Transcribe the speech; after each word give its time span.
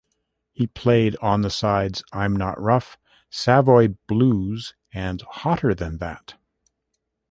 He 0.51 0.65
played 0.65 1.15
on 1.21 1.43
the 1.43 1.51
sides 1.51 2.03
"I'm 2.11 2.35
Not 2.35 2.59
Rough", 2.59 2.97
"Savoy 3.29 3.89
Blues", 4.07 4.73
and 4.91 5.21
"Hotter 5.21 5.75
Than 5.75 5.99
That. 5.99 6.33